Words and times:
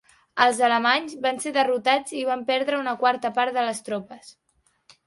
Els 0.45 0.61
alemanys 0.67 1.13
van 1.25 1.37
ser 1.43 1.53
derrotats 1.59 2.17
i 2.23 2.27
van 2.31 2.43
perdre 2.51 2.81
una 2.87 2.99
quarta 3.05 3.33
part 3.39 3.61
de 3.61 3.69
les 3.71 3.89
tropes. 3.91 4.35